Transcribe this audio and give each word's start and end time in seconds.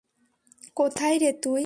কোথায় 0.75 1.17
রে 1.17 1.31
তুই? 1.33 1.59